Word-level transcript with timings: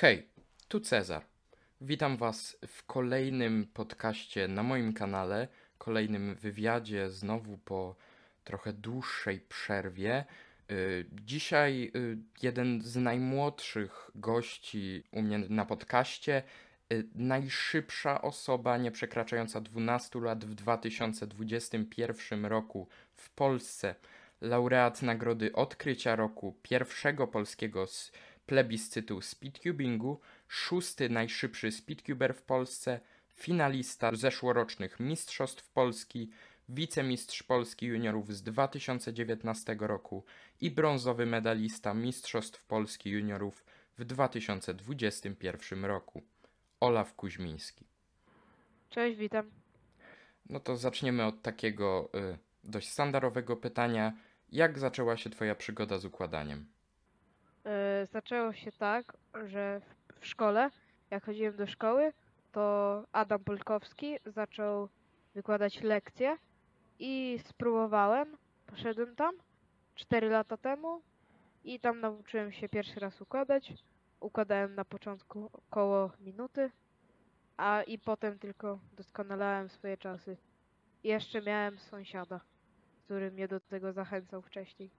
Hej, 0.00 0.28
tu 0.68 0.80
Cezar. 0.80 1.24
Witam 1.80 2.16
Was 2.16 2.56
w 2.66 2.86
kolejnym 2.86 3.66
podcaście 3.74 4.48
na 4.48 4.62
moim 4.62 4.92
kanale, 4.92 5.48
kolejnym 5.78 6.34
wywiadzie, 6.34 7.10
znowu 7.10 7.58
po 7.58 7.96
trochę 8.44 8.72
dłuższej 8.72 9.40
przerwie. 9.40 10.24
Y, 10.70 11.06
Dzisiaj 11.24 11.90
y, 11.96 12.18
jeden 12.42 12.82
z 12.82 12.96
najmłodszych 12.96 14.10
gości 14.14 15.04
u 15.12 15.22
mnie 15.22 15.38
na 15.38 15.64
podcaście, 15.64 16.42
y, 16.92 17.08
najszybsza 17.14 18.22
osoba 18.22 18.78
nie 18.78 18.90
przekraczająca 18.90 19.60
12 19.60 20.20
lat 20.20 20.44
w 20.44 20.54
2021 20.54 22.46
roku 22.46 22.88
w 23.14 23.30
Polsce, 23.30 23.94
laureat 24.40 25.02
nagrody 25.02 25.52
Odkrycia 25.52 26.16
Roku, 26.16 26.56
pierwszego 26.62 27.26
polskiego 27.26 27.86
plebiscytu 28.48 29.20
speedcubingu, 29.20 30.20
szósty 30.48 31.08
najszybszy 31.08 31.72
speedcuber 31.72 32.34
w 32.34 32.42
Polsce, 32.42 33.00
finalista 33.34 34.10
zeszłorocznych 34.14 35.00
Mistrzostw 35.00 35.70
Polski, 35.70 36.30
wicemistrz 36.68 37.42
Polski 37.42 37.86
juniorów 37.86 38.34
z 38.34 38.42
2019 38.42 39.76
roku 39.80 40.24
i 40.60 40.70
brązowy 40.70 41.26
medalista 41.26 41.94
Mistrzostw 41.94 42.64
Polski 42.64 43.10
juniorów 43.10 43.64
w 43.98 44.04
2021 44.04 45.84
roku. 45.84 46.22
Olaf 46.80 47.14
Kuźmiński. 47.14 47.84
Cześć, 48.90 49.18
witam. 49.18 49.50
No 50.48 50.60
to 50.60 50.76
zaczniemy 50.76 51.24
od 51.24 51.42
takiego 51.42 52.10
y, 52.14 52.38
dość 52.64 52.88
standardowego 52.88 53.56
pytania. 53.56 54.12
Jak 54.52 54.78
zaczęła 54.78 55.16
się 55.16 55.30
Twoja 55.30 55.54
przygoda 55.54 55.98
z 55.98 56.04
układaniem? 56.04 56.77
E, 57.68 58.06
zaczęło 58.06 58.52
się 58.52 58.72
tak, 58.72 59.16
że 59.44 59.80
w, 60.20 60.26
szkole, 60.26 60.70
jak 61.10 61.24
chodziłem 61.24 61.56
do 61.56 61.66
szkoły, 61.66 62.12
to 62.52 63.04
Adam 63.12 63.44
Polkowski 63.44 64.16
zaczął 64.26 64.88
wykładać 65.34 65.82
lekcje 65.82 66.36
i 66.98 67.38
spróbowałem. 67.44 68.36
Poszedłem 68.66 69.16
tam 69.16 69.34
4 69.94 70.28
lata 70.28 70.56
temu 70.56 71.02
i 71.64 71.80
tam 71.80 72.00
nauczyłem 72.00 72.52
się 72.52 72.68
pierwszy 72.68 73.00
raz 73.00 73.20
układać. 73.20 73.74
Układałem 74.20 74.74
na 74.74 74.84
początku 74.84 75.50
około 75.52 76.10
minuty, 76.20 76.70
a 77.56 77.82
i 77.82 77.98
potem 77.98 78.38
tylko 78.38 78.78
doskonalałem 78.96 79.68
swoje 79.68 79.96
czasy. 79.96 80.36
Jeszcze 81.04 81.42
miałem 81.42 81.78
sąsiada, 81.78 82.40
który 83.04 83.30
mnie 83.30 83.48
do 83.48 83.60
tego 83.60 83.92
zachęcał 83.92 84.42
wcześniej. 84.42 84.90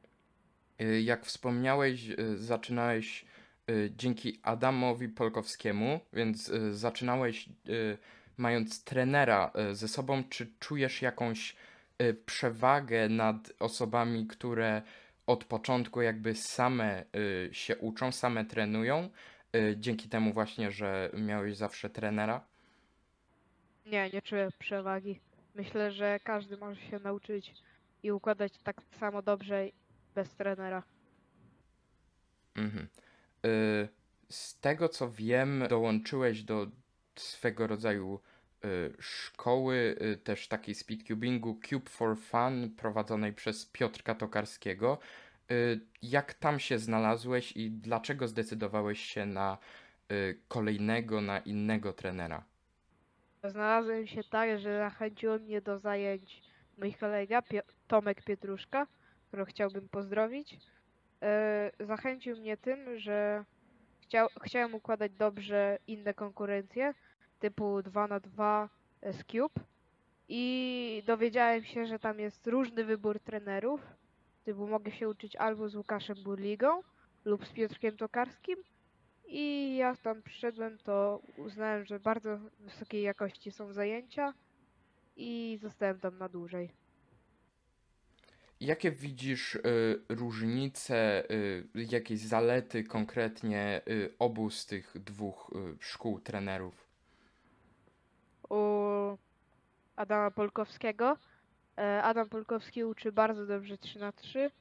Y, 0.82 1.02
Jak 1.02 1.26
wspomniałeś, 1.26 2.10
y, 2.10 2.38
zaczynałeś 2.38 3.26
y, 3.70 3.92
dzięki 3.98 4.40
Adamowi 4.44 5.10
Polkowskiemu, 5.10 6.00
więc 6.14 6.52
zaczynałeś 6.72 7.50
mając 8.38 8.84
trenera 8.84 9.52
ze 9.72 9.88
sobą. 9.88 10.24
Czy 10.30 10.54
czujesz 10.60 11.02
jakąś 11.02 11.56
przewagę 12.26 13.10
nad 13.10 13.52
osobami, 13.60 14.28
które 14.28 14.82
od 15.28 15.46
początku 15.46 16.02
jakby 16.02 16.36
same 16.36 17.04
się 17.52 17.78
uczą, 17.78 18.12
same 18.12 18.46
trenują, 18.46 19.10
dzięki 19.76 20.10
temu 20.10 20.34
właśnie, 20.34 20.72
że 20.72 21.10
miałeś 21.14 21.58
zawsze 21.58 21.90
trenera? 21.90 22.44
Nie, 23.86 24.10
nie 24.10 24.22
czuję 24.22 24.50
przewagi. 24.60 25.20
Myślę, 25.56 25.92
że 25.92 26.20
każdy 26.24 26.58
może 26.58 26.82
się 26.82 27.00
nauczyć 27.00 27.54
i 28.04 28.12
układać 28.12 28.54
tak 28.64 28.82
samo 29.00 29.22
dobrze 29.22 29.68
bez 30.20 30.36
trenera. 30.36 30.84
Mhm. 32.56 32.88
Y, 33.46 33.90
Z 34.30 34.60
tego 34.60 34.90
co 34.90 35.12
wiem, 35.12 35.64
dołączyłeś 35.70 36.44
do 36.44 36.68
swego 37.16 37.68
rodzaju 37.68 38.20
y, 38.66 38.94
szkoły, 39.00 39.96
y, 40.02 40.18
też 40.18 40.48
takiej 40.48 40.76
speedcubingu 40.76 41.60
Cube 41.70 41.90
for 41.90 42.18
Fun, 42.18 42.76
prowadzonej 42.78 43.34
przez 43.34 43.66
Piotrka 43.66 44.16
Tokarskiego. 44.16 45.00
Y, 45.52 45.80
Jak 46.02 46.34
tam 46.34 46.60
się 46.60 46.80
znalazłeś 46.80 47.52
i 47.58 47.72
dlaczego 47.72 48.28
zdecydowałeś 48.28 49.00
się 49.00 49.26
na 49.26 49.58
y, 50.12 50.40
kolejnego, 50.48 51.22
na 51.22 51.40
innego 51.40 51.94
trenera? 51.94 52.44
Znalazłem 53.44 54.08
się 54.08 54.24
tak, 54.24 54.60
że 54.60 54.78
zachęcił 54.78 55.40
mnie 55.40 55.62
do 55.62 55.80
zajęć 55.80 56.42
mój 56.78 56.94
kolega 56.94 57.42
Pio 57.42 57.62
Tomek 57.88 58.24
Pietruszka, 58.24 58.88
którego 59.30 59.50
chciałbym 59.50 59.90
pozdrowić. 59.90 60.58
E, 61.22 61.72
zachęcił 61.80 62.38
mnie 62.38 62.58
tym, 62.58 63.00
że 63.00 63.46
chciał, 64.02 64.28
chciałem 64.44 64.76
układać 64.76 65.12
dobrze 65.12 65.78
inne 65.88 66.14
konkurencje, 66.14 66.94
typu 67.40 67.82
2 67.82 68.08
na 68.08 68.20
2 68.20 68.70
z 69.02 69.24
Cube. 69.24 69.62
I 70.28 71.04
dowiedziałem 71.06 71.64
się, 71.64 71.86
że 71.86 72.00
tam 72.00 72.20
jest 72.20 72.48
różny 72.48 72.84
wybór 72.84 73.20
trenerów. 73.20 73.82
Typu 74.44 74.68
mogę 74.68 74.92
się 74.92 75.10
uczyć 75.10 75.36
albo 75.36 75.70
z 75.70 75.76
Łukaszem 75.76 76.24
Burligą 76.24 76.82
lub 77.26 77.46
z 77.46 77.54
Piotrkiem 77.54 77.98
Tokarskim. 77.98 78.58
I 79.28 79.76
jak 79.76 79.98
tam 80.02 80.22
przyszedłem, 80.22 80.78
to 80.78 81.22
uznałem, 81.38 81.86
że 81.86 82.00
bardzo 82.00 82.40
wysokiej 82.60 83.02
jakości 83.02 83.52
są 83.52 83.74
zajęcia 83.74 84.34
i 85.16 85.60
zostałem 85.62 86.00
tam 86.00 86.18
na 86.18 86.30
dłużej. 86.30 86.70
Jakie 88.60 88.92
widzisz 88.92 89.56
y, 89.56 89.62
różnice, 90.10 91.24
y, 91.32 91.68
jakieś 91.76 92.20
zalety 92.20 92.84
konkretnie 92.84 93.82
y, 93.90 94.14
obu 94.20 94.50
z 94.50 94.66
tych 94.66 94.96
dwóch 95.00 95.52
y, 95.56 95.78
szkół 95.80 96.20
trenerów? 96.20 96.88
U 98.50 98.58
Adama 99.96 100.32
Polkowskiego. 100.32 101.18
e, 101.78 102.04
Adam 102.04 102.30
Polkowski 102.30 102.84
uczy 102.84 103.12
bardzo 103.12 103.46
dobrze 103.46 103.78
3 103.78 104.00
na 104.00 104.12
3 104.12 104.52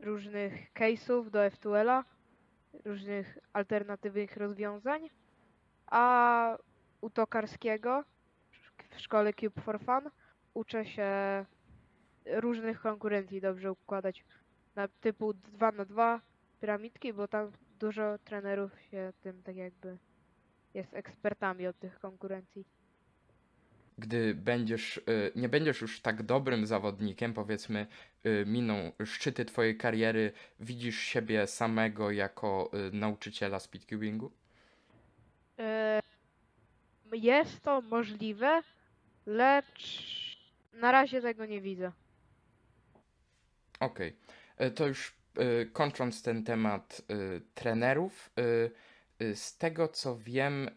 różnych 0.00 0.72
case'ów 0.72 1.30
do 1.30 1.38
F2L-a, 1.38 2.04
różnych 2.84 3.38
alternatywnych 3.52 4.36
rozwiązań, 4.36 5.10
a 5.86 6.56
u 7.00 7.10
Tokarskiego 7.10 8.04
w 8.90 9.00
szkole 9.00 9.32
Cube 9.32 9.60
for 9.60 9.80
Fun 9.80 10.10
uczę 10.54 10.86
się 10.86 11.10
różnych 12.26 12.80
konkurencji 12.80 13.40
dobrze 13.40 13.72
układać, 13.72 14.24
na 14.76 14.88
typu 14.88 15.34
2 15.34 15.72
na 15.72 15.84
2 15.84 16.20
piramidki, 16.60 17.12
bo 17.12 17.28
tam 17.28 17.52
dużo 17.80 18.18
trenerów 18.24 18.80
się 18.80 19.12
tym 19.22 19.42
tak 19.42 19.56
jakby 19.56 19.98
jest 20.74 20.94
ekspertami 20.94 21.66
od 21.66 21.78
tych 21.78 21.98
konkurencji. 21.98 22.64
gdy 23.98 24.34
będziesz, 24.34 24.96
y, 24.96 25.02
nie 25.36 25.48
będziesz 25.48 25.80
już 25.80 26.00
tak 26.00 26.22
dobrym 26.22 26.66
zawodnikiem, 26.66 27.34
powiedzmy, 27.34 27.86
y, 28.26 28.44
miną 28.46 28.92
szczyty 29.04 29.44
twojej 29.44 29.76
kariery, 29.76 30.32
widzisz 30.60 30.98
siebie 30.98 31.46
samego 31.46 32.10
jako 32.10 32.70
y, 32.88 32.92
nauczyciela 32.92 33.60
speedcubingu? 33.60 34.30
Jest 37.12 37.60
to 37.60 37.80
możliwe, 37.80 38.62
lecz 39.26 40.14
na 40.72 40.92
razie 40.92 41.20
tego 41.22 41.46
nie 41.46 41.60
widzę. 41.60 41.92
Okej, 43.84 44.16
Y, 44.60 44.70
to 44.70 44.86
już 44.86 45.14
y, 45.62 45.70
kończąc 45.72 46.22
ten 46.22 46.44
temat 46.44 47.02
y, 47.10 47.40
trenerów, 47.54 48.30
z 49.34 49.58
tego 49.58 49.88
co 49.88 50.16
wiem, 50.16 50.70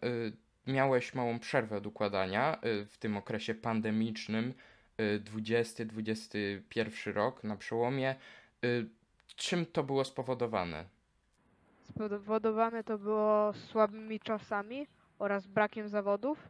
miałeś 0.68 1.14
małą 1.14 1.40
przerwę 1.40 1.78
od 1.78 1.88
układania 1.88 2.60
w 2.64 2.98
tym 3.00 3.18
okresie 3.18 3.56
pandemicznym, 3.56 4.54
y, 5.00 5.20
20-21 5.20 7.14
rok 7.14 7.44
na 7.44 7.56
przełomie. 7.56 8.16
Czym 9.36 9.66
to 9.66 9.84
było 9.84 10.06
spowodowane? 10.06 10.86
Spowodowane 11.84 12.84
to 12.84 12.98
było 12.98 13.54
słabymi 13.54 14.20
czasami 14.20 14.88
oraz 15.20 15.48
brakiem 15.48 15.90
zawodów. 15.90 16.50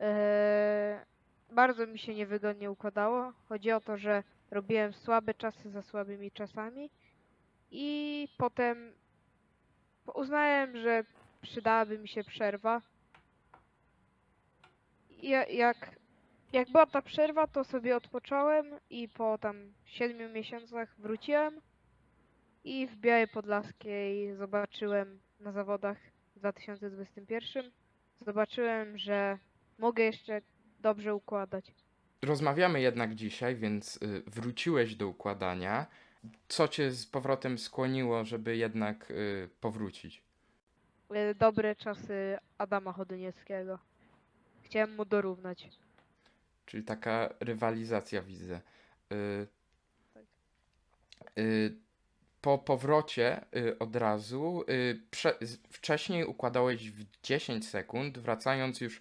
E, 0.00 1.04
Bardzo 1.52 1.86
mi 1.86 1.98
się 1.98 2.14
niewygodnie 2.14 2.70
układało. 2.70 3.32
Chodzi 3.48 3.72
o 3.72 3.80
to, 3.80 3.96
że 3.96 4.22
robiłem 4.50 4.92
słabe 4.92 5.34
czasy 5.34 5.70
za 5.70 5.82
słabymi 5.82 6.30
czasami 6.30 6.90
i 7.70 8.28
potem 8.38 8.92
uznałem, 10.14 10.76
że 10.76 11.04
przydałaby 11.42 11.98
mi 11.98 12.08
się 12.08 12.24
przerwa. 12.24 12.82
Jak, 15.50 15.90
jak 16.52 16.70
była 16.70 16.86
ta 16.86 17.02
przerwa, 17.02 17.46
to 17.46 17.64
sobie 17.64 17.96
odpocząłem 17.96 18.66
i 18.90 19.08
po 19.08 19.38
tam 19.38 19.72
7 19.84 20.32
miesiącach 20.32 20.94
wróciłem 20.98 21.60
i 22.64 22.86
w 22.86 22.96
Białej 22.96 23.28
Podlaskiej 23.28 24.34
zobaczyłem 24.34 25.20
na 25.40 25.52
zawodach 25.52 25.98
w 26.36 26.38
2021 26.38 27.70
zobaczyłem, 28.20 28.98
że 28.98 29.38
mogę 29.78 30.04
jeszcze 30.04 30.40
dobrze 30.80 31.14
układać. 31.14 31.72
Rozmawiamy 32.30 32.80
jednak 32.80 33.14
dzisiaj, 33.14 33.56
więc 33.56 33.96
y, 33.96 34.22
wróciłeś 34.26 34.94
do 34.94 35.08
układania. 35.08 35.86
Co 36.48 36.68
cię 36.68 36.90
z 36.90 37.06
powrotem 37.06 37.58
skłoniło, 37.58 38.24
żeby 38.24 38.56
jednak 38.56 39.10
y, 39.10 39.48
powrócić? 39.60 40.22
e, 41.10 41.34
dobre 41.34 41.76
czasy 41.76 42.38
Adama 42.58 42.92
Chodynieckiego. 42.92 43.78
Chciałem 44.62 44.96
mu 44.96 45.04
dorównać. 45.04 45.68
Czyli 46.66 46.84
taka 46.84 47.34
rywalizacja 47.40 48.22
widzę. 48.22 48.60
Y, 49.12 49.46
Tak. 50.14 50.22
y, 51.38 51.74
po 52.40 52.58
powrocie 52.58 53.44
y, 53.56 53.78
od 53.78 53.96
razu, 53.96 54.64
y, 54.70 55.00
wcześniej 55.70 56.24
układałeś 56.24 56.90
w 56.90 57.04
10 57.22 57.68
sekund, 57.68 58.18
wracając 58.18 58.80
już 58.80 58.96
y, 58.96 59.00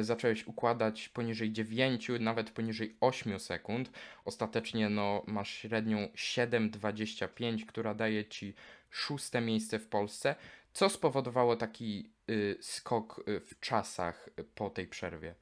zacząłeś 0.00 0.46
układać 0.46 1.08
poniżej 1.08 1.52
9, 1.52 2.10
nawet 2.20 2.50
poniżej 2.50 2.96
8 3.00 3.40
sekund. 3.40 3.90
Ostatecznie 4.24 4.88
no, 4.88 5.22
masz 5.26 5.50
średnią 5.50 5.98
7,25, 5.98 7.66
która 7.66 7.94
daje 7.94 8.24
ci 8.24 8.54
szóste 8.90 9.40
miejsce 9.40 9.78
w 9.78 9.88
Polsce. 9.88 10.34
Co 10.72 10.88
spowodowało 10.88 11.56
taki 11.56 12.10
y, 12.30 12.56
skok 12.60 13.24
y, 13.28 13.40
w 13.40 13.60
czasach 13.60 14.28
y, 14.38 14.44
po 14.44 14.70
tej 14.70 14.86
przerwie? 14.86 15.34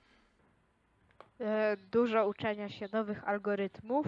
E, 1.41 1.77
dużo 1.93 2.29
uczenia 2.29 2.69
się 2.69 2.87
nowych 2.93 3.29
algorytmów. 3.29 4.07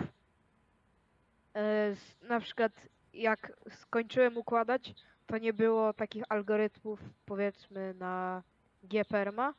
E, 1.56 1.94
na 2.22 2.40
przykład 2.40 2.72
jak 3.14 3.52
skończyłem 3.70 4.36
układać, 4.36 4.94
to 5.26 5.38
nie 5.38 5.52
było 5.52 5.92
takich 5.92 6.24
algorytmów 6.28 7.00
powiedzmy 7.26 7.94
na 7.94 8.42
GPerma 8.82 9.54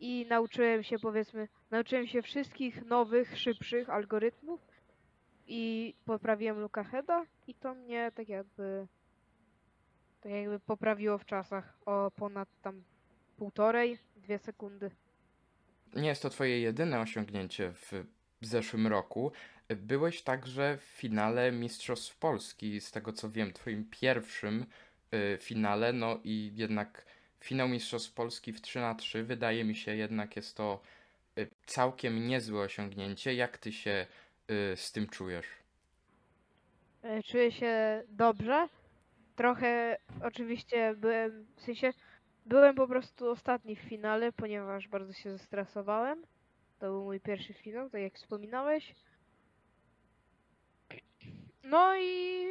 i 0.00 0.26
nauczyłem 0.28 0.82
się 0.82 0.98
powiedzmy, 0.98 1.48
nauczyłem 1.70 2.06
się 2.06 2.22
wszystkich 2.22 2.84
nowych, 2.84 3.38
szybszych 3.38 3.90
algorytmów 3.90 4.60
i 5.46 5.94
poprawiłem 6.04 6.60
Lukaheda 6.60 7.26
i 7.46 7.54
to 7.54 7.74
mnie 7.74 8.12
tak 8.14 8.28
jakby 8.28 8.86
tak 10.20 10.32
jakby 10.32 10.60
poprawiło 10.60 11.18
w 11.18 11.24
czasach 11.24 11.78
o 11.86 12.10
ponad 12.10 12.48
tam 12.62 12.82
półtorej, 13.36 13.98
dwie 14.16 14.38
sekundy. 14.38 14.90
Nie 15.94 16.08
jest 16.08 16.22
to 16.22 16.30
twoje 16.30 16.60
jedyne 16.60 17.00
osiągnięcie 17.00 17.72
w 17.72 18.04
zeszłym 18.40 18.86
roku. 18.86 19.32
Byłeś 19.76 20.22
także 20.22 20.76
w 20.76 20.82
finale 20.82 21.52
Mistrzostw 21.52 22.18
Polski, 22.18 22.80
z 22.80 22.90
tego 22.90 23.12
co 23.12 23.30
wiem, 23.30 23.52
twoim 23.52 23.84
pierwszym 23.90 24.66
y, 25.14 25.38
finale, 25.40 25.92
no 25.92 26.20
i 26.24 26.52
jednak 26.54 27.06
finał 27.44 27.68
Mistrzostw 27.68 28.12
Polski 28.12 28.52
w 28.52 28.60
3 28.60 28.80
na 28.80 28.94
3 28.94 29.24
wydaje 29.24 29.64
mi 29.64 29.76
się 29.76 29.96
jednak 29.96 30.36
jest 30.36 30.56
to 30.56 30.80
y, 31.38 31.48
całkiem 31.66 32.26
niezłe 32.26 32.60
osiągnięcie. 32.60 33.34
Jak 33.34 33.58
ty 33.58 33.72
się 33.72 34.06
y, 34.50 34.76
z 34.76 34.92
tym 34.92 35.06
czujesz? 35.06 35.46
E, 37.02 37.22
Czuję 37.22 37.52
się 37.52 38.02
dobrze. 38.08 38.68
Trochę 39.36 39.98
oczywiście 40.22 40.94
byłem, 40.96 41.46
w 41.56 41.62
sensie 41.62 41.92
byłem 42.46 42.74
po 42.74 42.88
prostu 42.88 43.30
ostatni 43.30 43.76
w 43.76 43.80
finale, 43.80 44.32
ponieważ 44.32 44.88
bardzo 44.88 45.12
się 45.12 45.30
zestresowałem. 45.30 46.22
To 46.78 46.86
był 46.86 47.04
mój 47.04 47.20
pierwszy 47.20 47.54
finał, 47.54 47.90
tak 47.90 48.00
jak 48.00 48.14
wspominałeś. 48.14 48.94
No 51.62 51.96
i 51.96 52.44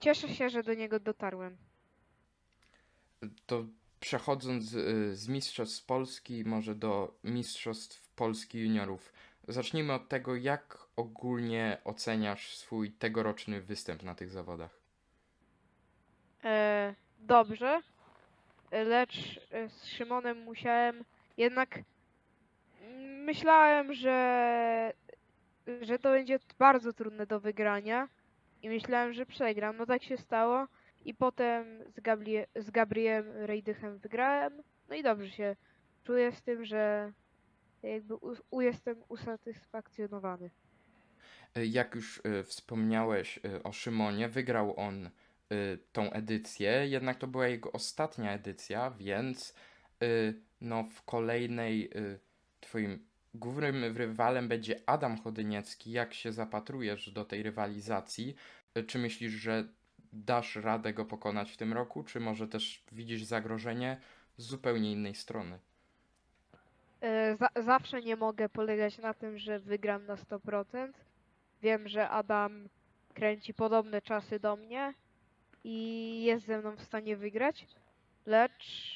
cieszę 0.00 0.28
się, 0.28 0.50
że 0.50 0.62
do 0.62 0.74
niego 0.74 1.00
dotarłem. 1.00 1.56
To 3.46 3.64
przechodząc 4.02 4.74
y, 4.74 5.16
z 5.16 5.28
Mistrzostw 5.28 5.86
Polski 5.86 6.44
może 6.44 6.74
do 6.74 7.14
Mistrzostw 7.24 8.14
Polski 8.14 8.58
Juniorów. 8.58 9.12
Zacznijmy 9.48 9.92
od 9.92 10.08
tego, 10.08 10.36
jak 10.36 10.78
ogólnie 10.96 11.78
oceniasz 11.84 12.56
swój 12.56 12.92
tegoroczny 12.92 13.60
występ 13.60 14.02
na 14.02 14.14
tych 14.14 14.30
zawodach. 14.30 14.78
E, 16.44 16.94
dobrze, 17.18 17.80
lecz 18.72 19.40
z 19.68 19.86
Szymonem 19.86 20.42
musiałem 20.42 21.04
jednak 21.36 21.78
myślałem, 23.24 23.94
że 23.94 24.92
że 25.82 25.98
to 25.98 26.10
będzie 26.10 26.38
bardzo 26.58 26.92
trudne 26.92 27.26
do 27.26 27.40
wygrania 27.40 28.08
i 28.62 28.68
myślałem, 28.68 29.12
że 29.12 29.26
przegram. 29.26 29.76
No 29.76 29.86
tak 29.86 30.02
się 30.02 30.16
stało 30.16 30.66
i 31.04 31.14
potem 31.14 31.84
z, 31.96 32.00
Gabrie 32.00 32.46
z 32.56 32.70
Gabriem 32.70 33.30
Rejdychem 33.30 33.98
wygrałem. 33.98 34.62
No 34.88 34.94
i 34.94 35.02
dobrze 35.02 35.30
się 35.30 35.56
czuję 36.04 36.32
z 36.32 36.42
tym, 36.42 36.64
że 36.64 37.12
jakby 37.82 38.14
jestem 38.64 39.02
usatysfakcjonowany. 39.08 40.50
Y, 41.58 41.66
Jak 41.66 41.94
już 41.94 42.22
y, 42.40 42.44
wspomniałeś 42.44 43.38
y, 43.44 43.62
o 43.62 43.72
Szymonie, 43.72 44.28
wygrał 44.28 44.76
on 44.76 45.10
tą 45.92 46.10
edycję, 46.10 46.86
jednak 46.88 47.18
to 47.18 47.26
była 47.26 47.46
jego 47.46 47.72
ostatnia 47.72 48.32
edycja, 48.32 48.90
więc 48.90 49.54
no, 50.60 50.84
w 50.92 51.02
kolejnej 51.02 51.90
twoim 52.60 53.06
głównym 53.34 53.96
rywalem 53.96 54.48
będzie 54.48 54.80
Adam 54.86 55.16
Chodyniecki. 55.16 55.90
Jak 55.90 56.14
się 56.14 56.32
zapatrujesz 56.32 57.10
do 57.10 57.24
tej 57.24 57.42
rywalizacji? 57.42 58.34
Czy 58.86 58.98
myślisz, 58.98 59.32
że 59.32 59.68
dasz 60.12 60.56
radę 60.56 60.92
go 60.92 61.04
pokonać 61.04 61.52
w 61.52 61.56
tym 61.56 61.72
roku, 61.72 62.04
czy 62.04 62.20
może 62.20 62.48
też 62.48 62.84
widzisz 62.92 63.24
zagrożenie 63.24 64.00
z 64.36 64.46
zupełnie 64.46 64.92
innej 64.92 65.14
strony? 65.14 65.58
E, 67.00 67.36
za 67.36 67.48
zawsze 67.62 68.02
nie 68.02 68.16
mogę 68.16 68.48
polegać 68.48 68.98
na 68.98 69.14
tym, 69.14 69.38
że 69.38 69.58
wygram 69.58 70.06
na 70.06 70.16
100%. 70.16 70.92
Wiem, 71.62 71.88
że 71.88 72.08
Adam 72.08 72.68
kręci 73.14 73.54
podobne 73.54 74.02
czasy 74.02 74.40
do 74.40 74.56
mnie 74.56 74.94
i 75.64 76.24
jest 76.24 76.46
ze 76.46 76.58
mną 76.58 76.76
w 76.76 76.82
stanie 76.82 77.16
wygrać, 77.16 77.66
lecz 78.26 78.92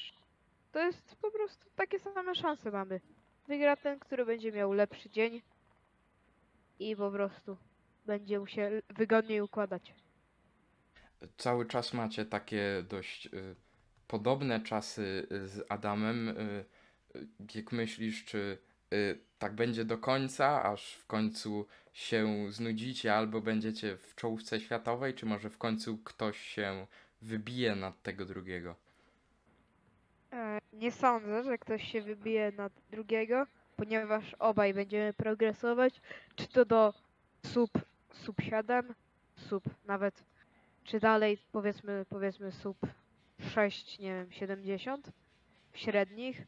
to 0.71 0.79
jest 0.79 1.15
po 1.21 1.31
prostu 1.31 1.65
takie 1.75 1.99
same 1.99 2.35
szanse 2.35 2.71
mamy. 2.71 3.01
Wygra 3.47 3.75
ten, 3.75 3.99
który 3.99 4.25
będzie 4.25 4.51
miał 4.51 4.73
lepszy 4.73 5.09
dzień 5.09 5.41
i 6.79 6.95
po 6.95 7.11
prostu 7.11 7.57
będzie 8.05 8.39
mu 8.39 8.47
się 8.47 8.81
wygodniej 8.89 9.41
układać. 9.41 9.93
Cały 11.37 11.65
czas 11.65 11.93
macie 11.93 12.25
takie 12.25 12.83
dość 12.89 13.25
y, 13.25 13.55
podobne 14.07 14.59
czasy 14.59 15.27
y, 15.31 15.47
z 15.47 15.65
Adamem. 15.69 16.29
Y, 16.29 16.65
jak 17.55 17.71
myślisz, 17.71 18.25
czy 18.25 18.57
tak 19.39 19.55
będzie 19.55 19.85
do 19.85 19.97
końca, 19.97 20.63
aż 20.63 20.93
w 20.93 21.05
końcu 21.05 21.65
się 21.93 22.45
znudzicie 22.51 23.15
albo 23.15 23.41
będziecie 23.41 23.97
w 23.97 24.15
czołówce 24.15 24.59
światowej, 24.59 25.13
czy 25.13 25.25
może 25.25 25.49
w 25.49 25.57
końcu 25.57 25.97
ktoś 25.97 26.37
się 26.39 26.87
wybije 27.21 27.75
nad 27.75 28.01
tego 28.01 28.25
drugiego? 28.25 28.75
E, 30.33 30.59
Nie 30.73 30.91
sądzę, 30.91 31.43
że 31.43 31.57
ktoś 31.57 31.91
się 31.91 32.01
wybije 32.01 32.51
nad 32.51 32.73
drugiego, 32.91 33.47
ponieważ 33.75 34.33
obaj 34.39 34.73
będziemy 34.73 35.13
progresować, 35.13 36.01
czy 36.35 36.47
to 36.47 36.65
do 36.65 36.93
sub, 37.45 37.71
sub 38.11 38.41
7, 38.41 38.93
sub 39.35 39.63
nawet, 39.85 40.23
czy 40.87 40.99
dalej 40.99 41.37
powiedzmy, 41.51 42.05
powiedzmy 42.09 42.51
sub 42.51 42.77
6, 43.39 43.99
nie 43.99 44.13
wiem, 44.13 44.31
70 44.31 45.11
w 45.71 45.77
średnich. 45.77 46.47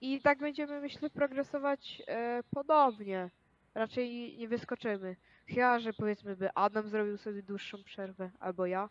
I 0.00 0.20
tak 0.20 0.38
będziemy, 0.38 0.80
myślę, 0.80 1.10
progresować 1.10 2.02
e, 2.06 2.42
podobnie. 2.50 3.30
Raczej 3.74 4.36
nie 4.38 4.48
wyskoczymy. 4.48 5.16
Chyba, 5.48 5.78
że 5.78 5.92
powiedzmy 5.92 6.36
by 6.36 6.54
Adam 6.54 6.88
zrobił 6.88 7.16
sobie 7.18 7.42
dłuższą 7.42 7.84
przerwę, 7.84 8.30
albo 8.40 8.66
ja, 8.66 8.88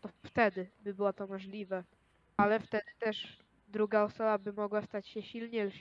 to 0.00 0.08
wtedy 0.22 0.70
by 0.80 0.94
było 0.94 1.12
to 1.12 1.26
możliwe. 1.26 1.84
Ale 2.36 2.60
wtedy 2.60 2.90
też 2.98 3.38
druga 3.68 4.02
osoba 4.02 4.38
by 4.38 4.52
mogła 4.52 4.82
stać 4.82 5.08
się 5.08 5.22
silniejsza, 5.22 5.78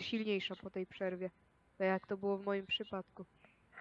silniejsza 0.00 0.56
po 0.56 0.70
tej 0.70 0.86
przerwie. 0.86 1.30
Tak 1.78 1.86
jak 1.86 2.06
to 2.06 2.16
było 2.16 2.38
w 2.38 2.44
moim 2.44 2.66
przypadku. 2.66 3.24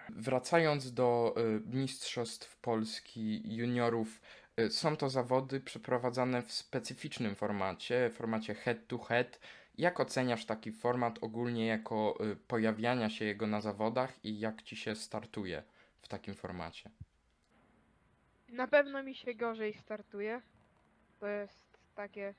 Wracając 0.09 0.93
do 0.93 1.35
y, 1.37 1.75
Mistrzostw 1.77 2.57
Polski 2.57 3.55
juniorów, 3.55 4.21
y, 4.59 4.69
są 4.69 4.97
to 4.97 5.09
zawody 5.09 5.59
przeprowadzane 5.59 6.41
w 6.41 6.51
specyficznym 6.51 7.35
formacie, 7.35 8.09
formacie 8.09 8.53
head 8.55 8.77
to 8.87 8.97
head. 8.97 9.39
Jak 9.77 9.99
oceniasz 9.99 10.45
taki 10.45 10.71
format 10.71 11.23
ogólnie 11.23 11.65
jako 11.67 12.17
y, 12.31 12.35
pojawiania 12.35 13.09
się 13.09 13.25
jego 13.25 13.47
na 13.47 13.61
zawodach 13.61 14.25
i 14.25 14.39
jak 14.39 14.61
ci 14.61 14.75
się 14.75 14.95
startuje 14.95 15.63
w 16.01 16.07
takim 16.07 16.35
formacie? 16.35 16.89
Na 18.49 18.67
pewno 18.67 19.03
mi 19.03 19.15
się 19.15 19.35
gorzej 19.35 19.73
startuje. 19.73 20.41
To 21.19 21.27
jest 21.27 21.59
takie 21.95 22.33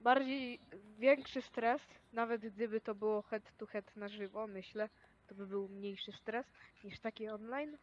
bardziej 0.00 0.60
większy 0.98 1.42
stres, 1.42 1.82
nawet 2.12 2.42
gdyby 2.42 2.80
to 2.80 2.94
było 2.94 3.22
head 3.22 3.56
to 3.58 3.66
head 3.66 3.96
na 3.96 4.08
żywo, 4.08 4.46
myślę, 4.46 4.88
to 5.26 5.34
by 5.34 5.46
był 5.46 5.68
mniejszy 5.68 6.12
stres 6.12 6.46
niż 6.84 7.00
taki 7.00 7.28
online. 7.28 7.78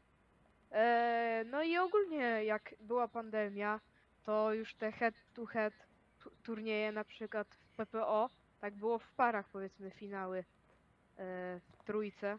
Eee, 0.71 1.45
no 1.45 1.63
i 1.63 1.77
ogólnie 1.77 2.43
jak 2.45 2.75
była 2.79 3.07
pandemia, 3.07 3.79
to 4.23 4.53
już 4.53 4.73
te 4.75 4.91
head 4.91 5.15
to 5.33 5.45
head 5.45 5.73
tu- 6.19 6.31
turnieje 6.43 6.91
na 6.91 7.03
przykład 7.03 7.47
w 7.55 7.75
PPO, 7.75 8.29
tak 8.61 8.73
było 8.73 8.99
w 8.99 9.11
parach 9.11 9.49
powiedzmy 9.49 9.91
finały 9.91 10.37
e, 10.39 10.43
w 11.71 11.83
trójce. 11.85 12.37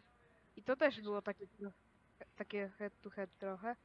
I 0.57 0.63
to 0.63 0.75
też 0.75 1.01
było 1.01 1.21
takie, 1.21 1.47
takie 2.37 2.69
head 2.77 2.93
to 3.01 3.09
head 3.09 3.29
trochę. 3.39 3.75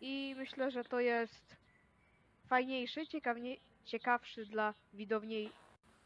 I 0.00 0.34
myślę, 0.36 0.70
że 0.70 0.84
to 0.84 1.00
jest 1.00 1.56
fajniejszy, 2.48 3.00
ciekawszy 3.84 4.46
dla 4.46 4.74
widowni 4.92 5.50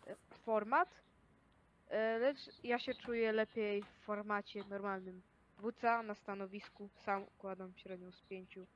e, 0.06 0.16
format, 0.44 0.88
e, 1.90 2.18
lecz 2.18 2.38
ja 2.64 2.78
się 2.78 2.94
czuję 2.94 3.32
lepiej 3.32 3.82
w 3.82 4.04
formacie 4.04 4.64
normalnym. 4.70 5.22
WCA 5.56 6.02
na 6.02 6.14
stanowisku 6.14 6.88
sam 7.04 7.22
układam 7.22 7.72
średnią 7.76 8.12
z 8.12 8.20
pięciu. 8.22 8.66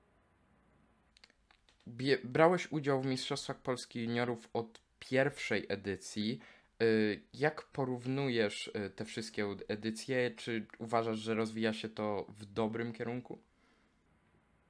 Bie- 1.88 2.18
brałeś 2.24 2.72
udział 2.72 3.02
w 3.02 3.06
Mistrzostwach 3.06 3.56
Polski 3.60 4.02
Juniorów 4.04 4.48
od 4.52 4.80
pierwszej 4.98 5.66
edycji. 5.68 6.40
Y, 6.82 7.20
Jak 7.34 7.62
porównujesz 7.62 8.66
y, 8.66 8.90
te 8.90 9.04
wszystkie 9.04 9.46
ud- 9.46 9.62
edycje? 9.68 10.30
Czy 10.30 10.66
uważasz, 10.78 11.18
że 11.18 11.34
rozwija 11.34 11.72
się 11.72 11.88
to 11.88 12.26
w 12.28 12.44
dobrym 12.44 12.92
kierunku? 12.92 13.38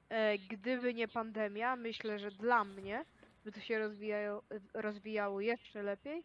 E, 0.08 0.38
Gdyby 0.38 0.94
nie 0.94 1.08
pandemia, 1.08 1.76
myślę, 1.76 2.18
że 2.18 2.30
dla 2.30 2.64
mnie 2.64 3.04
by 3.44 3.52
to 3.52 3.60
się 3.60 3.78
rozwijało, 3.78 4.42
rozwijało 4.74 5.40
jeszcze 5.40 5.82
lepiej. 5.82 6.22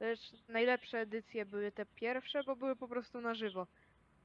Lecz 0.00 0.20
najlepsze 0.48 0.98
edycje 0.98 1.46
były 1.46 1.72
te 1.72 1.86
pierwsze, 1.86 2.44
bo 2.44 2.56
były 2.56 2.76
po 2.76 2.88
prostu 2.88 3.20
na 3.20 3.34
żywo. 3.34 3.66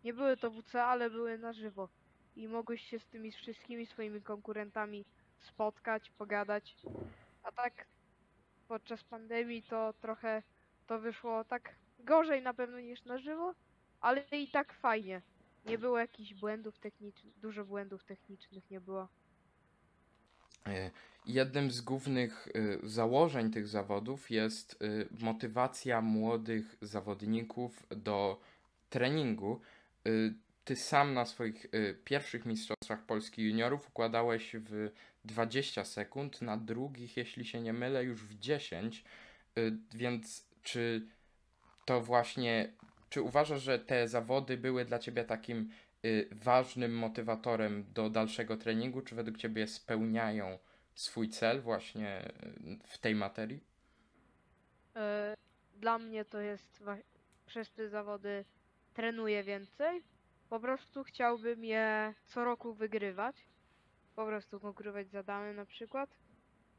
Nie 0.04 0.14
były 0.14 0.38
to 0.38 0.52
WC, 0.52 0.84
ale 0.84 1.10
były 1.10 1.38
na 1.38 1.54
żywo. 1.54 1.90
I 2.36 2.48
mogłeś 2.48 2.82
się 2.82 3.00
z 3.00 3.06
tymi 3.06 3.32
wszystkimi 3.32 3.86
swoimi 3.86 4.22
konkurentami 4.22 5.06
spotkać, 5.40 6.12
pogadać. 6.12 6.76
A 7.44 7.52
tak 7.52 7.86
podczas 8.68 9.04
pandemii 9.04 9.64
to 9.64 9.94
trochę 9.94 10.44
to 10.88 11.00
wyszło 11.00 11.44
tak 11.44 11.76
gorzej 12.00 12.42
na 12.42 12.54
pewno 12.54 12.80
niż 12.80 13.06
na 13.06 13.18
żywo, 13.18 13.54
ale 14.02 14.24
i 14.32 14.48
tak 14.52 14.74
fajnie. 14.74 15.22
Nie 15.66 15.78
było 15.78 16.00
jakichś 16.00 16.34
błędów 16.34 16.80
technicznych, 16.80 17.40
dużo 17.40 17.66
błędów 17.66 18.04
technicznych 18.04 18.72
nie 18.72 18.82
było. 18.82 19.08
Y, 20.68 20.92
Jednym 21.26 21.72
z 21.72 21.82
głównych 21.82 22.48
y, 22.48 22.80
założeń 22.84 23.52
tych 23.52 23.68
zawodów 23.68 24.32
jest 24.32 24.82
y, 24.82 25.08
motywacja 25.20 26.02
młodych 26.02 26.76
zawodników 26.82 27.84
do 27.90 28.40
treningu. 28.90 29.62
Ty 30.66 30.76
sam 30.76 31.14
na 31.14 31.26
swoich 31.26 31.68
pierwszych 32.04 32.46
Mistrzostwach 32.46 33.06
Polski 33.06 33.44
Juniorów 33.44 33.88
układałeś 33.88 34.56
w 34.60 34.92
20 35.26 35.86
sekund, 35.86 36.42
na 36.42 36.58
drugich, 36.58 37.18
jeśli 37.18 37.46
się 37.46 37.62
nie 37.62 37.74
mylę, 37.74 38.04
już 38.04 38.24
w 38.24 38.40
10. 38.40 39.04
Y, 39.58 39.78
Więc 39.94 40.46
czy 40.64 41.08
to 41.86 42.02
właśnie, 42.02 42.74
czy 43.10 43.22
uważasz, 43.22 43.62
że 43.62 43.80
te 43.80 44.08
zawody 44.08 44.58
były 44.58 44.86
dla 44.86 45.00
ciebie 45.00 45.24
takim 45.24 45.70
ważnym 46.32 46.98
motywatorem 46.98 47.86
do 47.94 48.10
dalszego 48.10 48.58
treningu, 48.58 49.02
czy 49.02 49.16
według 49.16 49.38
ciebie 49.38 49.68
spełniają 49.68 50.60
swój 50.96 51.30
cel 51.30 51.62
właśnie 51.62 52.34
y, 52.44 52.80
w 52.88 52.98
tej 52.98 53.16
materii? 53.16 53.64
E, 54.96 55.34
Dla 55.76 55.98
mnie 55.98 56.26
to 56.26 56.40
jest 56.40 56.84
przez 57.46 57.72
te 57.72 57.90
zawody 57.90 58.46
trenuję 58.94 59.44
więcej. 59.44 60.04
Po 60.50 60.60
prostu 60.60 61.04
chciałbym 61.04 61.66
je 61.66 62.14
co 62.26 62.44
roku 62.44 62.74
wygrywać. 62.74 63.36
Po 64.16 64.26
prostu 64.26 64.60
konkurować 64.60 65.10
z 65.10 65.16
Adamem 65.16 65.56
na 65.56 65.66
przykład. 65.66 66.10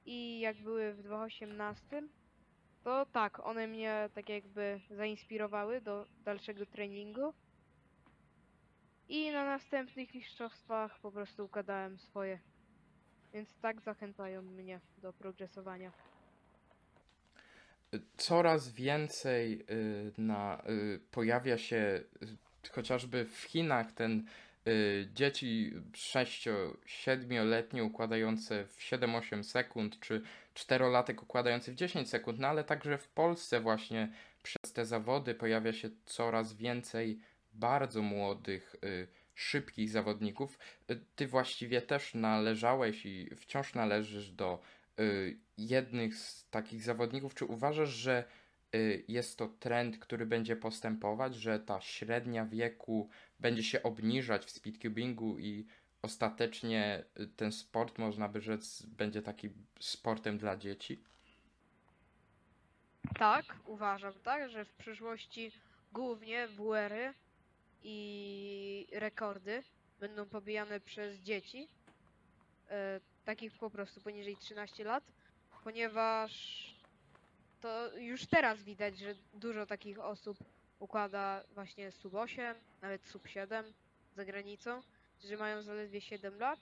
I 0.06 0.40
jak 0.40 0.56
były 0.62 0.94
w 0.94 1.02
2018, 1.02 2.02
to 2.84 3.06
tak, 3.06 3.46
one 3.46 3.66
mnie 3.66 4.08
tak 4.14 4.28
jakby 4.28 4.80
zainspirowały 4.90 5.80
do 5.80 6.06
dalszego 6.24 6.66
treningu. 6.66 7.34
I 9.08 9.30
na 9.30 9.44
następnych 9.44 10.14
mistrzostwach 10.14 10.98
po 10.98 11.12
prostu 11.12 11.44
układałem 11.44 11.98
swoje. 11.98 12.38
Więc 13.34 13.54
tak 13.62 13.80
zachęcają 13.80 14.42
mnie 14.42 14.80
do 14.98 15.12
progresowania. 15.12 15.92
Coraz 18.16 18.68
więcej 18.68 19.64
y, 19.70 20.12
na, 20.18 20.62
y, 20.68 21.00
pojawia 21.10 21.58
się 21.58 21.76
y, 22.66 22.70
chociażby 22.70 23.24
w 23.24 23.42
Chinach 23.42 23.92
ten 23.92 24.26
dzieci 25.14 25.72
6-7-letnie 25.92 27.84
układające 27.84 28.66
w 28.66 28.78
7-8 28.78 29.42
sekund, 29.42 30.00
czy 30.00 30.22
4-latek 30.54 31.22
układający 31.22 31.72
w 31.72 31.74
10 31.74 32.10
sekund, 32.10 32.38
no 32.38 32.48
ale 32.48 32.64
także 32.64 32.98
w 32.98 33.08
Polsce 33.08 33.60
właśnie 33.60 34.12
przez 34.42 34.72
te 34.72 34.86
zawody 34.86 35.34
pojawia 35.34 35.72
się 35.72 35.90
coraz 36.04 36.54
więcej 36.54 37.20
bardzo 37.58 38.02
młodych, 38.02 38.76
y, 38.84 39.08
szybkich 39.34 39.90
zawodników. 39.90 40.58
Y, 40.90 41.00
Ty 41.16 41.26
właściwie 41.26 41.82
też 41.82 42.14
należałeś 42.14 43.06
i 43.06 43.30
wciąż 43.36 43.74
należysz 43.74 44.30
do 44.30 44.60
y, 45.00 45.38
jednych 45.58 46.14
z 46.14 46.48
takich 46.50 46.82
zawodników. 46.82 47.34
Czy 47.34 47.44
uważasz, 47.44 47.90
że 47.90 48.24
jest 49.08 49.38
to 49.38 49.48
trend, 49.48 49.98
który 49.98 50.26
będzie 50.26 50.56
postępować, 50.56 51.34
że 51.34 51.60
ta 51.60 51.80
średnia 51.80 52.46
wieku 52.46 53.10
będzie 53.40 53.62
się 53.62 53.82
obniżać 53.82 54.44
w 54.44 54.50
speedcubingu 54.50 55.38
i 55.38 55.66
ostatecznie 56.02 57.04
ten 57.36 57.52
sport, 57.52 57.98
można 57.98 58.28
by 58.28 58.40
rzec, 58.40 58.82
będzie 58.82 59.22
taki 59.22 59.50
sportem 59.80 60.38
dla 60.38 60.56
dzieci? 60.56 61.02
Tak, 63.18 63.44
uważam 63.64 64.12
tak, 64.22 64.50
że 64.50 64.64
w 64.64 64.72
przyszłości 64.72 65.52
głównie 65.92 66.48
WR-y 66.48 67.14
i 67.88 68.86
rekordy 68.92 69.62
będą 70.00 70.26
pobijane 70.26 70.80
przez 70.80 71.16
dzieci, 71.18 71.68
e, 72.70 73.00
takich 73.24 73.58
po 73.58 73.70
prostu 73.70 74.00
poniżej 74.00 74.36
13 74.36 74.84
lat, 74.84 75.04
ponieważ 75.64 76.32
to 77.60 77.96
już 77.96 78.26
teraz 78.26 78.62
widać, 78.62 78.98
że 78.98 79.14
dużo 79.34 79.66
takich 79.66 79.98
osób 79.98 80.38
układa 80.78 81.44
właśnie 81.54 81.92
sub 81.92 82.14
8, 82.14 82.56
nawet 82.82 83.06
sub 83.06 83.28
7 83.28 83.72
za 84.16 84.24
granicą, 84.24 84.82
że 85.24 85.36
mają 85.36 85.62
zaledwie 85.62 86.00
7 86.00 86.38
lat. 86.38 86.60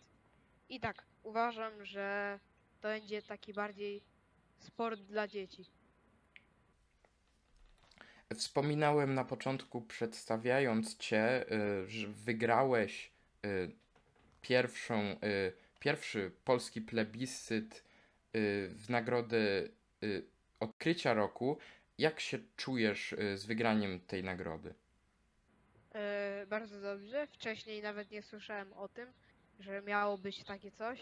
I 0.69 0.81
tak, 0.81 1.05
uważam, 1.23 1.85
że 1.85 2.39
to 2.81 2.89
będzie 2.89 3.23
taki 3.23 3.53
bardziej 3.53 4.03
sport 4.59 5.01
dla 5.01 5.29
dzieci. 5.29 5.65
Wspominałem 8.35 9.15
na 9.15 9.25
początku, 9.25 9.81
przedstawiając 9.81 10.97
Cię, 10.97 11.53
y, 11.53 11.91
że 11.91 12.07
wygrałeś 12.07 13.11
y, 13.47 13.71
pierwszą, 14.43 14.95
y, 14.95 15.17
pierwszy 15.81 16.31
polski 16.45 16.81
plebiscyt 16.81 17.85
w 18.69 18.85
nagrodę 18.89 19.39
odkrycia 20.61 21.15
roku. 21.15 21.59
Jak 21.99 22.21
się 22.21 22.39
czujesz 22.57 23.15
z 23.35 23.47
wygraniem 23.47 24.01
tej 24.01 24.25
nagrody? 24.25 24.75
E, 25.95 26.47
bardzo 26.47 26.81
dobrze. 26.81 27.27
Wcześniej 27.27 27.83
nawet 27.83 28.11
nie 28.11 28.23
słyszałem 28.23 28.73
o 28.73 28.89
tym, 28.89 29.13
że 29.61 29.83
miało 29.83 30.19
być 30.19 30.45
takie 30.45 30.71
coś, 30.71 31.01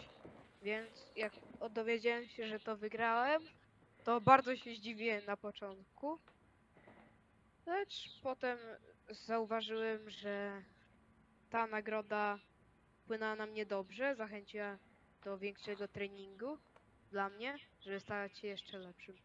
więc 0.62 1.12
jak 1.17 1.33
dowiedziałem 1.71 2.29
się, 2.29 2.47
że 2.47 2.61
to 2.61 2.77
wygrałem, 2.77 3.43
to 4.05 4.21
bardzo 4.21 4.57
się 4.57 4.75
zdziwiłem 4.75 5.25
na 5.27 5.37
początku. 5.37 6.19
Lecz 7.66 8.21
potem 8.23 8.59
zauważyłem, 9.11 10.11
że 10.11 10.62
ta 11.50 11.66
nagroda 11.66 12.38
wpłynęła 13.04 13.37
na 13.37 13.47
mnie 13.47 13.66
dobrze, 13.66 14.16
zachęciła 14.16 14.78
do 15.25 15.38
większego 15.38 15.88
treningu 15.88 16.59
dla 17.11 17.28
mnie, 17.28 17.59
żeby 17.81 18.00
stać 18.00 18.38
się 18.38 18.49
jeszcze 18.49 18.78
lepszym. 18.78 19.16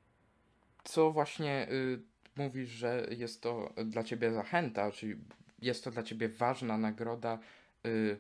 Co 0.84 1.12
właśnie 1.12 1.67
y, 1.72 2.01
mówisz, 2.36 2.70
że 2.70 3.08
jest 3.12 3.41
to 3.41 3.74
dla 3.86 4.03
ciebie 4.03 4.32
zachęta, 4.32 4.91
czyli 4.91 5.15
jest 5.60 5.84
to 5.84 5.91
dla 5.91 6.03
ciebie 6.03 6.29
ważna 6.29 6.77
nagroda? 6.77 7.39
Y, 7.86 8.20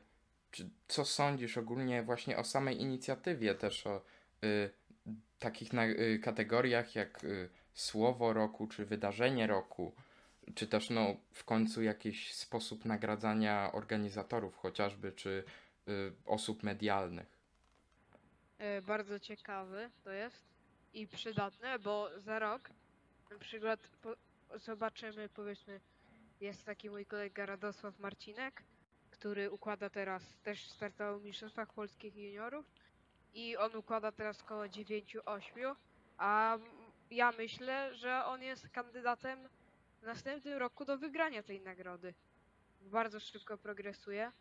czy, 0.51 0.69
co 0.87 1.05
sądzisz 1.05 1.57
ogólnie 1.57 2.03
właśnie 2.03 2.37
o 2.37 2.43
samej 2.43 2.81
inicjatywie, 2.81 3.55
też 3.55 3.87
o 3.87 4.01
y, 4.43 4.69
takich 5.39 5.73
na, 5.73 5.85
y, 5.85 6.19
kategoriach 6.23 6.95
jak 6.95 7.23
y, 7.23 7.49
słowo 7.73 8.33
roku, 8.33 8.67
czy 8.67 8.85
wydarzenie 8.85 9.47
roku, 9.47 9.95
czy 10.55 10.67
też 10.67 10.89
no 10.89 11.15
w 11.31 11.43
końcu 11.43 11.83
jakiś 11.83 12.33
sposób 12.33 12.85
nagradzania 12.85 13.71
organizatorów 13.71 14.57
chociażby, 14.57 15.11
czy 15.11 15.43
y, 15.87 16.13
osób 16.25 16.63
medialnych? 16.63 17.37
E, 18.57 18.81
bardzo 18.81 19.19
ciekawy 19.19 19.89
to 20.03 20.11
jest 20.11 20.45
i 20.93 21.07
przydatne, 21.07 21.79
bo 21.79 22.09
za 22.17 22.39
rok 22.39 22.69
na 23.31 23.37
przykład 23.37 23.79
po, 24.01 24.15
zobaczymy, 24.55 25.29
powiedzmy, 25.29 25.79
jest 26.41 26.65
taki 26.65 26.89
mój 26.89 27.05
kolega 27.05 27.45
Radosław 27.45 27.99
Marcinek, 27.99 28.63
który 29.11 29.51
układa 29.51 29.89
teraz, 29.89 30.37
też 30.43 30.71
startował 30.71 31.19
w 31.19 31.23
Mistrzostwach 31.23 31.73
Polskich 31.73 32.15
Juniorów 32.15 32.65
i 33.33 33.57
on 33.57 33.75
układa 33.75 34.11
teraz 34.11 34.43
koło 34.43 34.63
9-8, 34.63 35.75
a 36.17 36.57
ja 37.11 37.31
myślę, 37.31 37.95
że 37.95 38.25
on 38.25 38.41
jest 38.41 38.69
kandydatem 38.69 39.39
w 40.01 40.05
następnym 40.05 40.57
roku 40.57 40.85
do 40.85 40.97
wygrania 40.97 41.43
tej 41.43 41.61
nagrody. 41.61 42.13
Bardzo 42.81 43.19
szybko 43.19 43.57
progresuje. 43.57 44.31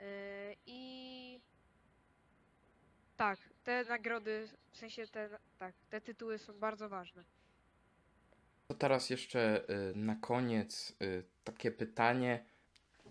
E, 0.00 0.54
I 0.66 1.40
tak, 3.16 3.38
te 3.64 3.84
nagrody, 3.84 4.48
w 4.70 4.76
sensie 4.76 5.06
te, 5.06 5.38
tak, 5.58 5.74
te 5.90 6.00
tytuły 6.00 6.38
są 6.38 6.52
bardzo 6.52 6.88
ważne. 6.88 7.24
To 8.68 8.74
teraz 8.74 9.10
jeszcze 9.10 9.64
y, 9.90 9.96
na 9.96 10.16
koniec 10.16 10.96
y, 11.02 11.24
takie 11.44 11.70
pytanie. 11.70 12.44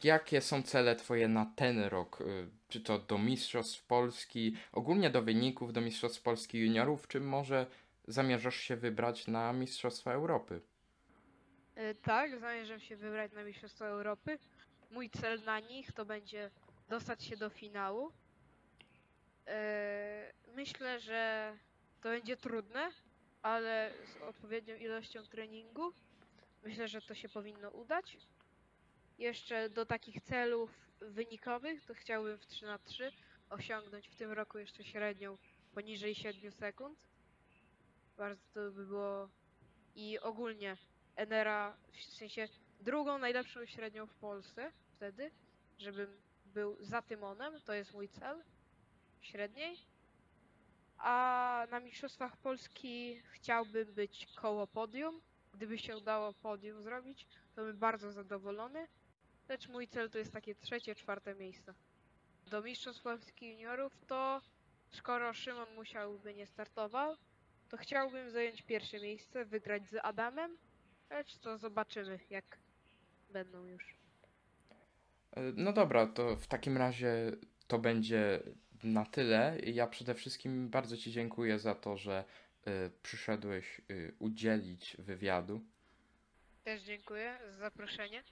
Jakie 0.04 0.42
są 0.42 0.64
cele 0.64 0.96
Twoje 0.96 1.28
na 1.28 1.46
ten 1.56 1.80
rok? 1.80 2.24
Czy 2.70 2.82
to 2.82 3.00
do 3.00 3.18
Mistrzostw 3.18 3.84
Polski, 3.84 4.56
ogólnie 4.72 5.10
do 5.10 5.22
wyników 5.22 5.74
do 5.74 5.82
Mistrzostw 5.82 6.22
Polski 6.22 6.60
juniorów, 6.60 7.08
czy 7.08 7.20
może 7.20 7.66
zamierzasz 8.08 8.56
się 8.56 8.76
wybrać 8.76 9.28
na 9.28 9.54
Mistrzostwa 9.54 10.14
Europy? 10.14 10.62
E, 11.76 11.96
Tak, 11.96 12.40
zamierzam 12.40 12.80
się 12.80 12.96
wybrać 12.96 13.32
na 13.32 13.44
Mistrzostwa 13.44 13.86
Europy. 13.86 14.40
Mój 14.92 15.10
cel 15.10 15.44
na 15.44 15.60
nich 15.60 15.92
to 15.92 16.06
będzie 16.06 16.52
dostać 16.90 17.24
się 17.24 17.38
do 17.38 17.50
finału. 17.50 18.12
E, 19.48 20.34
Myślę, 20.56 21.00
że 21.00 21.54
to 22.02 22.10
będzie 22.10 22.38
trudne, 22.38 22.92
ale 23.42 23.94
z 24.06 24.22
odpowiednią 24.22 24.76
ilością 24.76 25.24
treningu 25.24 25.94
myślę, 26.64 26.88
że 26.88 27.02
to 27.02 27.16
się 27.16 27.30
powinno 27.30 27.70
udać. 27.70 28.18
Jeszcze 29.18 29.70
do 29.70 29.86
takich 29.86 30.22
celów 30.22 30.72
wynikowych 31.02 31.86
to 31.86 31.94
chciałbym 31.94 32.38
w 32.38 32.46
3 32.48 32.66
na 32.66 32.80
3 32.80 33.12
osiągnąć 33.50 34.08
w 34.08 34.16
tym 34.16 34.32
roku 34.32 34.58
jeszcze 34.58 34.84
średnią 34.84 35.38
poniżej 35.74 36.16
7 36.16 36.52
sekund. 36.52 37.00
Bardzo 38.18 38.42
to 38.54 38.72
by 38.72 38.86
było 38.86 39.30
i 39.96 40.20
ogólnie 40.20 40.78
Enera, 41.22 41.78
w 41.92 42.04
sensie 42.04 42.48
drugą 42.80 43.18
najlepszą 43.18 43.66
średnią 43.66 44.08
w 44.08 44.14
Polsce 44.14 44.72
wtedy, 44.96 45.32
żebym 45.78 46.22
był 46.46 46.78
za 46.80 47.02
Tymonem, 47.02 47.62
to 47.62 47.74
jest 47.74 47.94
mój 47.94 48.10
cel 48.10 48.44
średniej. 49.20 49.78
A 50.98 51.68
na 51.72 51.80
Mistrzostwach 51.80 52.38
Polski 52.38 53.22
chciałbym 53.32 53.94
być 53.94 54.28
koło 54.36 54.68
podium. 54.68 55.22
Gdyby 55.54 55.78
się 55.78 55.98
udało 55.98 56.34
podium 56.34 56.84
zrobić, 56.84 57.28
to 57.56 57.64
bym 57.64 57.78
bardzo 57.78 58.12
zadowolony. 58.12 58.88
Lecz 59.50 59.68
mój 59.68 59.88
cel 59.88 60.10
to 60.10 60.18
jest 60.18 60.34
takie 60.34 60.56
trzecie, 60.56 60.96
czwarte 60.96 61.36
miejsce. 61.36 61.74
Do 62.46 62.62
Mistrzostw 62.62 63.04
Polski 63.04 63.50
Juniorów 63.50 64.06
to 64.08 64.42
skoro 64.92 65.34
Szymon 65.34 65.76
musiałby 65.76 66.34
nie 66.34 66.48
startował, 66.48 67.16
to 67.70 67.78
chciałbym 67.78 68.30
zająć 68.30 68.62
pierwsze 68.62 69.00
miejsce, 69.00 69.46
wygrać 69.46 69.88
z 69.88 69.96
Adamem, 70.04 70.58
lecz 71.12 71.38
to 71.38 71.58
zobaczymy 71.58 72.20
jak 72.30 72.58
będą 73.34 73.66
już. 73.66 73.84
Y, 75.38 75.54
No 75.56 75.74
dobra, 75.74 76.08
to 76.08 76.36
w 76.36 76.48
takim 76.48 76.78
razie 76.78 77.32
to 77.68 77.80
będzie 77.80 78.40
na 78.84 79.06
tyle. 79.06 79.58
Ja 79.66 79.88
przede 79.88 80.14
wszystkim 80.16 80.70
bardzo 80.70 80.98
Ci 80.98 81.12
dziękuję 81.12 81.60
za 81.60 81.76
to, 81.76 81.98
że 81.98 82.24
y, 82.68 82.92
przyszedłeś 83.04 83.82
y, 83.92 84.14
udzielić 84.20 84.96
wywiadu. 85.00 85.62
Też 86.64 86.82
dziękuję 86.82 87.38
za 87.46 87.58
zaproszenie. 87.58 88.24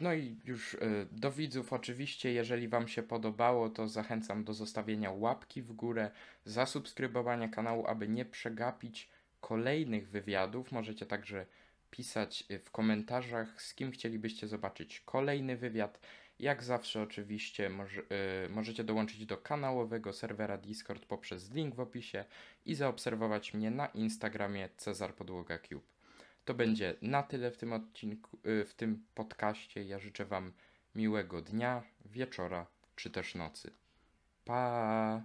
No 0.00 0.14
i 0.14 0.40
już 0.44 0.74
y, 0.74 0.78
do 1.12 1.32
widzów 1.32 1.72
oczywiście, 1.72 2.32
jeżeli 2.32 2.68
Wam 2.68 2.88
się 2.88 3.02
podobało, 3.02 3.70
to 3.70 3.88
zachęcam 3.88 4.44
do 4.44 4.54
zostawienia 4.54 5.10
łapki 5.10 5.62
w 5.62 5.72
górę, 5.72 6.10
zasubskrybowania 6.44 7.48
kanału, 7.48 7.86
aby 7.86 8.08
nie 8.08 8.24
przegapić 8.24 9.08
kolejnych 9.40 10.08
wywiadów. 10.08 10.72
Możecie 10.72 11.06
także 11.06 11.46
pisać 11.90 12.44
y, 12.50 12.58
w 12.58 12.70
komentarzach, 12.70 13.62
z 13.62 13.74
kim 13.74 13.90
chcielibyście 13.90 14.48
zobaczyć 14.48 15.00
kolejny 15.00 15.56
wywiad. 15.56 16.00
Jak 16.38 16.62
zawsze 16.62 17.02
oczywiście 17.02 17.70
może, 17.70 18.00
y, 18.00 18.48
możecie 18.48 18.84
dołączyć 18.84 19.26
do 19.26 19.36
kanałowego 19.36 20.12
serwera 20.12 20.58
Discord 20.58 21.06
poprzez 21.06 21.50
link 21.50 21.74
w 21.74 21.80
opisie 21.80 22.24
i 22.66 22.74
zaobserwować 22.74 23.54
mnie 23.54 23.70
na 23.70 23.86
Instagramie 23.86 24.68
Cezar 24.76 25.14
Podłoga 25.14 25.58
Cube. 25.58 25.86
To 26.44 26.54
będzie 26.54 26.94
na 27.02 27.22
tyle 27.22 27.50
w 27.50 27.56
tym 27.56 27.72
odcinku, 27.72 28.38
y, 28.46 28.64
w 28.64 28.74
tym 28.74 29.04
podcaście. 29.14 29.84
Ja 29.84 29.98
życzę 29.98 30.24
Wam 30.24 30.52
miłego 30.94 31.42
dnia, 31.42 31.82
wieczora 32.04 32.66
czy 32.96 33.10
też 33.10 33.34
nocy. 33.34 33.70
Pa! 34.44 35.22